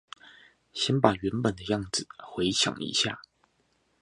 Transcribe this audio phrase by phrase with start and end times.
[0.73, 3.21] 先把原本的樣子回想一下